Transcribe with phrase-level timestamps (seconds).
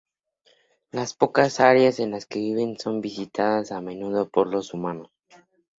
[0.89, 5.11] Las pocas áreas en las que viven son visitadas a menudo por los humanos.